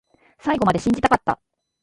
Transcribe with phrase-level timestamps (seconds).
[0.39, 1.39] 最後まで信じたかった